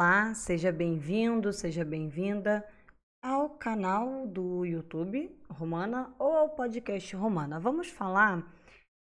Olá, 0.00 0.32
seja 0.32 0.72
bem-vindo, 0.72 1.52
seja 1.52 1.84
bem-vinda 1.84 2.66
ao 3.22 3.50
canal 3.50 4.26
do 4.26 4.64
YouTube 4.64 5.30
Romana 5.50 6.10
ou 6.18 6.32
ao 6.32 6.48
podcast 6.48 7.14
Romana. 7.14 7.60
Vamos 7.60 7.88
falar 7.88 8.50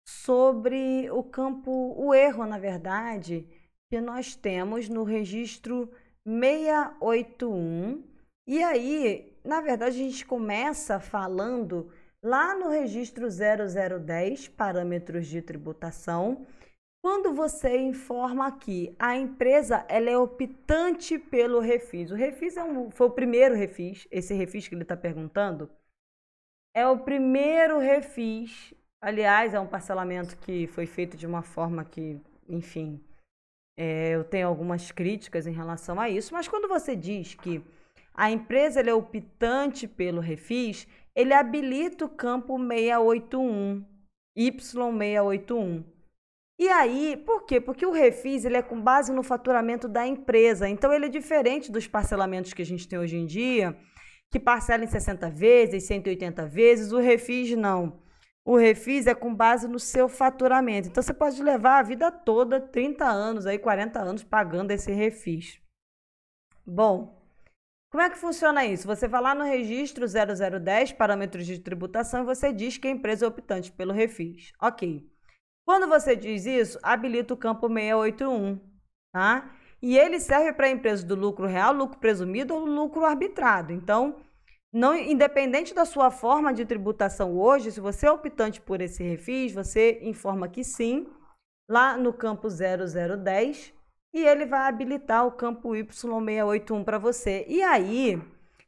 sobre 0.04 1.08
o 1.12 1.22
campo, 1.22 1.94
o 1.96 2.12
erro, 2.12 2.44
na 2.44 2.58
verdade, 2.58 3.46
que 3.88 4.00
nós 4.00 4.34
temos 4.34 4.88
no 4.88 5.04
registro 5.04 5.88
681. 6.26 8.02
E 8.48 8.60
aí, 8.60 9.38
na 9.44 9.60
verdade, 9.60 9.94
a 9.94 10.04
gente 10.10 10.26
começa 10.26 10.98
falando 10.98 11.92
lá 12.20 12.58
no 12.58 12.68
registro 12.68 13.28
0010, 13.30 14.48
parâmetros 14.48 15.28
de 15.28 15.40
tributação 15.40 16.44
quando 17.02 17.32
você 17.32 17.78
informa 17.78 18.52
que 18.58 18.94
a 18.98 19.16
empresa 19.16 19.84
ela 19.88 20.10
é 20.10 20.18
optante 20.18 21.18
pelo 21.18 21.58
refis, 21.58 22.10
o 22.10 22.14
refis 22.14 22.56
é 22.56 22.64
um, 22.64 22.90
foi 22.90 23.06
o 23.06 23.10
primeiro 23.10 23.54
refis, 23.54 24.06
esse 24.10 24.34
refis 24.34 24.68
que 24.68 24.74
ele 24.74 24.82
está 24.82 24.96
perguntando, 24.96 25.70
é 26.74 26.86
o 26.86 26.98
primeiro 26.98 27.78
refis. 27.78 28.74
Aliás, 29.02 29.54
é 29.54 29.60
um 29.60 29.66
parcelamento 29.66 30.36
que 30.38 30.66
foi 30.66 30.84
feito 30.86 31.16
de 31.16 31.26
uma 31.26 31.42
forma 31.42 31.84
que, 31.84 32.20
enfim, 32.46 33.02
é, 33.78 34.10
eu 34.10 34.24
tenho 34.24 34.46
algumas 34.46 34.92
críticas 34.92 35.46
em 35.46 35.52
relação 35.52 35.98
a 35.98 36.08
isso, 36.10 36.34
mas 36.34 36.46
quando 36.46 36.68
você 36.68 36.94
diz 36.94 37.34
que 37.34 37.64
a 38.12 38.30
empresa 38.30 38.80
é 38.82 38.92
optante 38.92 39.88
pelo 39.88 40.20
refis, 40.20 40.86
ele 41.14 41.32
habilita 41.32 42.04
o 42.04 42.08
campo 42.10 42.58
681, 42.58 43.84
Y681. 44.36 45.82
E 46.60 46.68
aí, 46.68 47.16
por 47.16 47.46
quê? 47.46 47.58
Porque 47.58 47.86
o 47.86 47.90
refis 47.90 48.44
ele 48.44 48.58
é 48.58 48.60
com 48.60 48.78
base 48.78 49.10
no 49.10 49.22
faturamento 49.22 49.88
da 49.88 50.06
empresa. 50.06 50.68
Então, 50.68 50.92
ele 50.92 51.06
é 51.06 51.08
diferente 51.08 51.72
dos 51.72 51.86
parcelamentos 51.86 52.52
que 52.52 52.60
a 52.60 52.66
gente 52.66 52.86
tem 52.86 52.98
hoje 52.98 53.16
em 53.16 53.24
dia, 53.24 53.74
que 54.30 54.38
parcela 54.38 54.84
em 54.84 54.86
60 54.86 55.30
vezes, 55.30 55.84
180 55.84 56.46
vezes. 56.46 56.92
O 56.92 56.98
refis 56.98 57.56
não. 57.56 58.02
O 58.44 58.58
refis 58.58 59.06
é 59.06 59.14
com 59.14 59.34
base 59.34 59.66
no 59.66 59.78
seu 59.78 60.06
faturamento. 60.06 60.88
Então, 60.88 61.02
você 61.02 61.14
pode 61.14 61.42
levar 61.42 61.78
a 61.78 61.82
vida 61.82 62.12
toda, 62.12 62.60
30 62.60 63.06
anos, 63.06 63.46
aí 63.46 63.58
40 63.58 63.98
anos, 63.98 64.22
pagando 64.22 64.70
esse 64.70 64.92
refis. 64.92 65.58
Bom, 66.66 67.24
como 67.90 68.02
é 68.02 68.10
que 68.10 68.18
funciona 68.18 68.66
isso? 68.66 68.86
Você 68.86 69.08
vai 69.08 69.22
lá 69.22 69.34
no 69.34 69.44
registro 69.44 70.04
0010, 70.06 70.92
parâmetros 70.92 71.46
de 71.46 71.58
tributação, 71.58 72.20
e 72.20 72.26
você 72.26 72.52
diz 72.52 72.76
que 72.76 72.86
a 72.86 72.90
empresa 72.90 73.24
é 73.24 73.28
optante 73.28 73.72
pelo 73.72 73.94
refis. 73.94 74.52
Ok. 74.60 75.08
Quando 75.66 75.88
você 75.88 76.16
diz 76.16 76.46
isso, 76.46 76.78
habilita 76.82 77.34
o 77.34 77.36
campo 77.36 77.68
681, 77.68 78.58
tá? 79.12 79.54
E 79.82 79.96
ele 79.96 80.20
serve 80.20 80.52
para 80.52 80.68
empresas 80.68 81.04
do 81.04 81.14
lucro 81.14 81.46
real, 81.46 81.72
lucro 81.72 81.98
presumido 81.98 82.54
ou 82.54 82.64
lucro 82.64 83.04
arbitrado. 83.04 83.72
Então, 83.72 84.16
não, 84.72 84.94
independente 84.96 85.74
da 85.74 85.84
sua 85.84 86.10
forma 86.10 86.52
de 86.52 86.64
tributação 86.64 87.36
hoje, 87.36 87.72
se 87.72 87.80
você 87.80 88.06
é 88.06 88.12
optante 88.12 88.60
por 88.60 88.80
esse 88.80 89.02
refis, 89.02 89.52
você 89.52 89.98
informa 90.02 90.48
que 90.48 90.62
sim, 90.62 91.08
lá 91.68 91.96
no 91.96 92.12
campo 92.12 92.48
0010, 92.48 93.72
e 94.12 94.24
ele 94.24 94.46
vai 94.46 94.68
habilitar 94.68 95.26
o 95.26 95.32
campo 95.32 95.70
Y681 95.70 96.84
para 96.84 96.98
você. 96.98 97.44
E 97.48 97.62
aí, 97.62 98.20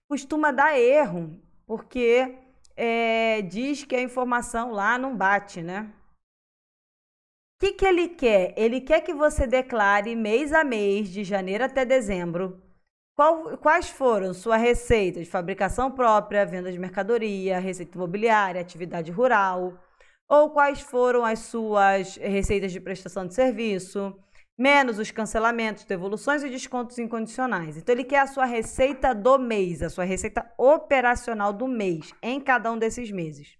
costuma 0.09 0.51
dar 0.51 0.79
erro, 0.79 1.39
porque 1.67 2.37
é, 2.77 3.43
diz 3.43 3.85
que 3.85 3.95
a 3.95 4.03
informação 4.03 4.73
lá 4.73 4.98
não 4.98 5.17
bate, 5.17 5.63
né? 5.63 5.93
Que, 7.63 7.73
que 7.75 7.87
ele 7.87 8.09
quer? 8.09 8.53
Ele 8.57 8.81
quer 8.81 9.01
que 9.03 9.15
você 9.15 9.47
declare 9.47 10.17
mês 10.17 10.53
a 10.53 10.65
mês, 10.65 11.09
de 11.09 11.23
janeiro 11.23 11.63
até 11.63 11.85
dezembro, 11.85 12.61
qual, 13.15 13.57
quais 13.59 13.89
foram 13.89 14.35
sua 14.35 14.57
receita 14.57 15.20
de 15.20 15.31
fabricação 15.31 15.89
própria, 15.89 16.45
venda 16.45 16.73
de 16.73 16.79
mercadoria, 16.79 17.61
receita 17.61 17.97
imobiliária, 17.97 18.61
atividade 18.61 19.13
rural, 19.13 19.79
ou 20.29 20.51
quais 20.51 20.81
foram 20.81 21.25
as 21.25 21.39
suas 21.39 22.17
receitas 22.17 22.73
de 22.73 22.81
prestação 22.81 23.29
de 23.29 23.35
serviço, 23.35 24.13
menos 24.59 24.98
os 24.98 25.13
cancelamentos, 25.13 25.85
devoluções 25.85 26.42
e 26.42 26.51
descontos 26.51 26.98
incondicionais. 26.98 27.77
Então, 27.77 27.95
ele 27.95 28.03
quer 28.03 28.23
a 28.23 28.27
sua 28.27 28.45
receita 28.45 29.15
do 29.15 29.39
mês, 29.39 29.83
a 29.83 29.89
sua 29.89 30.05
receita 30.05 30.53
operacional 30.59 31.53
do 31.53 31.69
mês, 31.69 32.13
em 32.20 32.41
cada 32.41 32.73
um 32.73 32.79
desses 32.79 33.13
meses. 33.13 33.57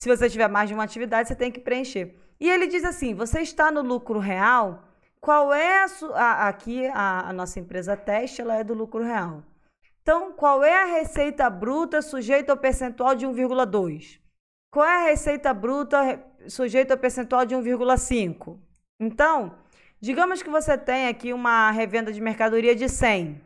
Se 0.00 0.08
você 0.08 0.30
tiver 0.30 0.48
mais 0.48 0.68
de 0.68 0.74
uma 0.74 0.84
atividade, 0.84 1.26
você 1.26 1.34
tem 1.34 1.50
que 1.50 1.60
preencher. 1.60 2.22
E 2.42 2.50
ele 2.50 2.66
diz 2.66 2.84
assim: 2.84 3.14
você 3.14 3.40
está 3.40 3.70
no 3.70 3.82
lucro 3.82 4.18
real? 4.18 4.82
Qual 5.20 5.54
é 5.54 5.86
a, 6.14 6.48
aqui 6.48 6.88
a, 6.88 7.28
a 7.28 7.32
nossa 7.32 7.60
empresa 7.60 7.96
teste, 7.96 8.40
ela 8.40 8.56
é 8.56 8.64
do 8.64 8.74
lucro 8.74 9.04
real. 9.04 9.44
Então, 10.02 10.32
qual 10.32 10.64
é 10.64 10.82
a 10.82 10.86
receita 10.86 11.48
bruta 11.48 12.02
sujeita 12.02 12.52
ao 12.52 12.58
percentual 12.58 13.14
de 13.14 13.24
1,2? 13.24 14.18
Qual 14.72 14.84
é 14.84 15.04
a 15.04 15.10
receita 15.10 15.54
bruta 15.54 16.20
sujeita 16.48 16.94
ao 16.94 16.98
percentual 16.98 17.46
de 17.46 17.54
1,5? 17.54 18.58
Então, 18.98 19.56
digamos 20.00 20.42
que 20.42 20.50
você 20.50 20.76
tem 20.76 21.06
aqui 21.06 21.32
uma 21.32 21.70
revenda 21.70 22.12
de 22.12 22.20
mercadoria 22.20 22.74
de 22.74 22.88
100. 22.88 23.40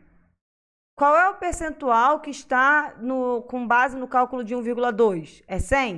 Qual 0.97 1.15
é 1.15 1.29
o 1.29 1.35
percentual 1.35 2.19
que 2.19 2.31
está 2.31 2.95
no, 2.99 3.43
com 3.43 3.67
base 3.67 3.95
no 3.95 4.07
cálculo 4.07 4.43
de 4.43 4.55
1,2? 4.55 5.43
É 5.47 5.59
100? 5.59 5.97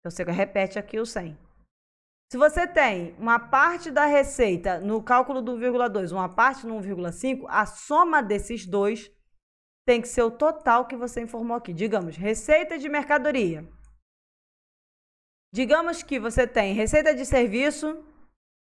Então, 0.00 0.10
você 0.10 0.24
repete 0.24 0.80
aqui 0.80 0.98
o 0.98 1.06
100. 1.06 1.46
Se 2.30 2.36
você 2.36 2.66
tem 2.66 3.14
uma 3.14 3.38
parte 3.38 3.90
da 3.90 4.04
receita 4.04 4.80
no 4.80 5.02
cálculo 5.02 5.40
do 5.40 5.52
1,2, 5.52 6.12
uma 6.12 6.28
parte 6.28 6.66
no 6.66 6.78
1,5, 6.78 7.46
a 7.48 7.64
soma 7.64 8.22
desses 8.22 8.66
dois 8.66 9.10
tem 9.86 10.02
que 10.02 10.08
ser 10.08 10.22
o 10.22 10.30
total 10.30 10.86
que 10.86 10.94
você 10.94 11.22
informou 11.22 11.56
aqui. 11.56 11.72
Digamos, 11.72 12.16
receita 12.16 12.78
de 12.78 12.86
mercadoria. 12.86 13.66
Digamos 15.50 16.02
que 16.02 16.20
você 16.20 16.46
tem 16.46 16.74
receita 16.74 17.14
de 17.14 17.24
serviço, 17.24 18.04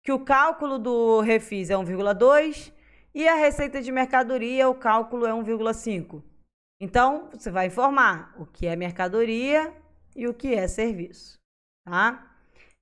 que 0.03 0.11
o 0.11 0.25
cálculo 0.25 0.77
do 0.77 1.21
refis 1.21 1.69
é 1.69 1.75
1,2 1.75 2.73
e 3.15 3.25
a 3.25 3.35
receita 3.35 3.81
de 3.81 3.93
mercadoria, 3.93 4.67
o 4.67 4.75
cálculo 4.75 5.25
é 5.25 5.31
1,5. 5.31 6.21
Então, 6.81 7.29
você 7.31 7.49
vai 7.49 7.67
informar 7.67 8.35
o 8.37 8.45
que 8.45 8.67
é 8.67 8.75
mercadoria 8.75 9.73
e 10.13 10.27
o 10.27 10.33
que 10.33 10.53
é 10.53 10.67
serviço, 10.67 11.39
tá? 11.85 12.32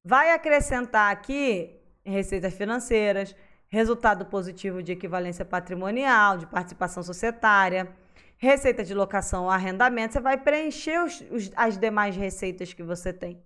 Vai 0.04 0.32
acrescentar 0.32 1.12
aqui 1.12 1.80
receitas 2.04 2.54
financeiras, 2.56 3.36
resultado 3.68 4.26
positivo 4.26 4.82
de 4.82 4.92
equivalência 4.92 5.46
patrimonial, 5.46 6.38
de 6.38 6.48
participação 6.48 7.04
societária, 7.04 7.96
receita 8.38 8.84
de 8.84 8.96
locação 8.96 9.44
ou 9.44 9.50
arrendamento. 9.52 10.14
Você 10.14 10.20
vai 10.20 10.38
preencher 10.38 11.04
os, 11.04 11.22
os, 11.30 11.52
as 11.56 11.78
demais 11.78 12.16
receitas 12.16 12.74
que 12.74 12.82
você 12.82 13.14
tem. 13.14 13.44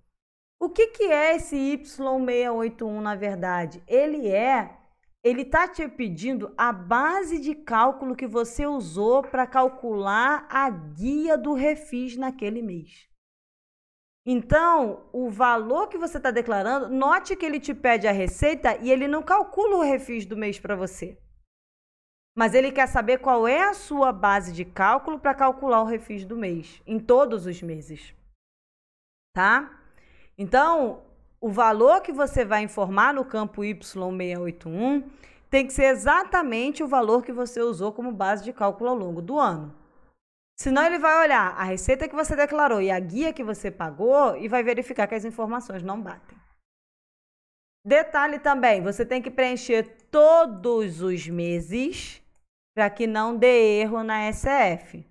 O 0.58 0.70
que, 0.70 0.88
que 0.88 1.04
é 1.04 1.36
esse 1.36 1.58
Y681 1.58 3.02
na 3.02 3.16
verdade? 3.16 3.84
Ele 3.86 4.30
é, 4.30 4.78
ele 5.22 5.42
está 5.42 5.68
te 5.68 5.86
pedindo 5.90 6.54
a 6.58 6.72
base 6.72 7.38
de 7.38 7.54
cálculo 7.54 8.16
que 8.16 8.26
você 8.26 8.66
usou 8.66 9.22
para 9.22 9.46
calcular 9.46 10.48
a 10.50 10.70
guia 10.70 11.38
do 11.38 11.54
refis 11.54 12.16
naquele 12.16 12.62
mês. 12.62 13.10
Então, 14.26 15.06
o 15.14 15.30
valor 15.30 15.88
que 15.88 16.00
você 16.00 16.18
está 16.18 16.32
declarando, 16.32 16.90
note 16.90 17.36
que 17.36 17.46
ele 17.46 17.60
te 17.60 17.76
pede 17.76 18.08
a 18.08 18.12
receita 18.12 18.76
e 18.78 18.92
ele 18.92 19.08
não 19.08 19.22
calcula 19.22 19.78
o 19.78 19.84
refis 19.84 20.26
do 20.26 20.36
mês 20.36 20.60
para 20.60 20.76
você. 20.76 21.20
Mas 22.36 22.56
ele 22.56 22.72
quer 22.72 22.88
saber 22.88 23.20
qual 23.20 23.48
é 23.48 23.64
a 23.64 23.74
sua 23.76 24.12
base 24.12 24.52
de 24.52 24.66
cálculo 24.66 25.20
para 25.20 25.36
calcular 25.36 25.82
o 25.82 25.86
refis 25.86 26.26
do 26.26 26.36
mês, 26.36 26.82
em 26.88 27.00
todos 27.00 27.46
os 27.46 27.62
meses. 27.62 28.16
Tá? 29.34 29.80
Então, 30.38 31.04
o 31.40 31.50
valor 31.50 32.02
que 32.02 32.12
você 32.12 32.44
vai 32.44 32.64
informar 32.64 33.14
no 33.14 33.24
campo 33.24 33.62
Y681 33.62 35.08
tem 35.52 35.68
que 35.68 35.74
ser 35.74 35.86
exatamente 35.86 36.84
o 36.84 36.88
valor 36.88 37.24
que 37.24 37.32
você 37.32 37.62
usou 37.62 37.94
como 37.94 38.12
base 38.12 38.44
de 38.44 38.52
cálculo 38.52 38.90
ao 38.90 38.96
longo 38.98 39.22
do 39.22 39.40
ano. 39.40 39.85
Senão 40.58 40.86
ele 40.86 40.98
vai 40.98 41.26
olhar 41.26 41.54
a 41.58 41.64
receita 41.64 42.08
que 42.08 42.16
você 42.16 42.36
declarou 42.36 42.82
e 42.82 42.90
a 42.90 43.00
guia 43.00 43.34
que 43.34 43.44
você 43.44 43.70
pagou 43.70 44.38
e 44.38 44.48
vai 44.48 44.64
verificar 44.64 45.08
que 45.08 45.16
as 45.16 45.26
informações 45.26 45.84
não 45.84 46.02
batem. 46.02 46.38
Detalhe 47.86 48.40
também, 48.40 48.82
você 48.82 49.06
tem 49.06 49.22
que 49.22 49.30
preencher 49.30 50.08
todos 50.10 51.02
os 51.02 51.28
meses 51.28 52.22
para 52.76 52.90
que 52.90 53.06
não 53.06 53.38
dê 53.38 53.82
erro 53.82 54.04
na 54.04 54.32
SF. 54.32 55.06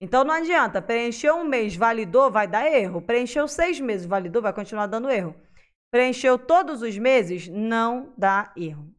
Então 0.00 0.24
não 0.24 0.34
adianta, 0.34 0.80
preencheu 0.80 1.36
um 1.36 1.44
mês, 1.44 1.76
validou, 1.76 2.30
vai 2.30 2.46
dar 2.46 2.66
erro. 2.66 3.02
Preencheu 3.02 3.46
seis 3.48 3.80
meses, 3.80 4.06
validou, 4.06 4.42
vai 4.42 4.52
continuar 4.52 4.86
dando 4.86 5.10
erro. 5.10 5.34
Preencheu 5.92 6.38
todos 6.38 6.82
os 6.82 6.96
meses, 6.98 7.48
não 7.48 8.12
dá 8.16 8.52
erro, 8.56 8.92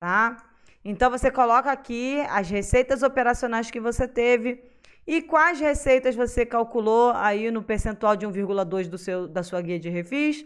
tá? 0.00 0.50
Então 0.84 1.10
você 1.10 1.30
coloca 1.30 1.70
aqui 1.70 2.20
as 2.28 2.50
receitas 2.50 3.02
operacionais 3.02 3.70
que 3.70 3.78
você 3.78 4.08
teve, 4.08 4.69
e 5.10 5.20
quais 5.20 5.58
receitas 5.58 6.14
você 6.14 6.46
calculou 6.46 7.10
aí 7.16 7.50
no 7.50 7.64
percentual 7.64 8.14
de 8.14 8.24
1,2 8.28 8.86
do 8.86 8.96
seu 8.96 9.26
da 9.26 9.42
sua 9.42 9.60
guia 9.60 9.76
de 9.76 9.88
refis? 9.88 10.44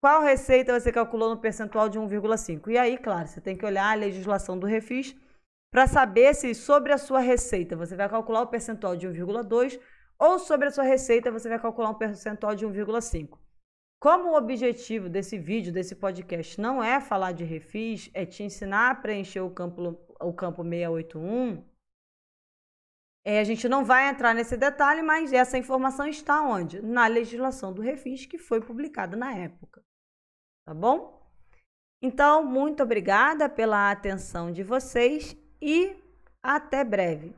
Qual 0.00 0.22
receita 0.22 0.78
você 0.78 0.92
calculou 0.92 1.30
no 1.30 1.40
percentual 1.40 1.88
de 1.88 1.98
1,5? 1.98 2.68
E 2.68 2.78
aí, 2.78 2.96
claro, 2.96 3.26
você 3.26 3.40
tem 3.40 3.56
que 3.56 3.66
olhar 3.66 3.90
a 3.90 3.94
legislação 3.94 4.56
do 4.56 4.64
refis 4.64 5.16
para 5.72 5.88
saber 5.88 6.32
se 6.36 6.54
sobre 6.54 6.92
a 6.92 6.98
sua 6.98 7.18
receita 7.18 7.74
você 7.74 7.96
vai 7.96 8.08
calcular 8.08 8.42
o 8.42 8.46
percentual 8.46 8.94
de 8.94 9.08
1,2 9.08 9.76
ou 10.20 10.38
sobre 10.38 10.68
a 10.68 10.70
sua 10.70 10.84
receita 10.84 11.32
você 11.32 11.48
vai 11.48 11.58
calcular 11.58 11.90
um 11.90 11.94
percentual 11.94 12.54
de 12.54 12.64
1,5. 12.64 13.36
Como 13.98 14.30
o 14.30 14.36
objetivo 14.36 15.08
desse 15.08 15.36
vídeo, 15.36 15.72
desse 15.72 15.96
podcast, 15.96 16.60
não 16.60 16.80
é 16.80 17.00
falar 17.00 17.32
de 17.32 17.42
refis, 17.42 18.08
é 18.14 18.24
te 18.24 18.44
ensinar 18.44 18.90
a 18.90 18.94
preencher 18.94 19.40
o 19.40 19.50
campo, 19.50 19.98
o 20.20 20.32
campo 20.32 20.62
681, 20.62 21.64
é, 23.28 23.40
a 23.40 23.44
gente 23.44 23.68
não 23.68 23.84
vai 23.84 24.08
entrar 24.08 24.32
nesse 24.32 24.56
detalhe, 24.56 25.02
mas 25.02 25.32
essa 25.32 25.58
informação 25.58 26.06
está 26.06 26.42
onde? 26.42 26.80
Na 26.80 27.08
legislação 27.08 27.72
do 27.72 27.82
refis, 27.82 28.24
que 28.24 28.38
foi 28.38 28.60
publicada 28.60 29.16
na 29.16 29.34
época. 29.34 29.82
Tá 30.64 30.72
bom? 30.72 31.28
Então, 32.00 32.44
muito 32.44 32.84
obrigada 32.84 33.48
pela 33.48 33.90
atenção 33.90 34.52
de 34.52 34.62
vocês 34.62 35.36
e 35.60 35.96
até 36.40 36.84
breve. 36.84 37.34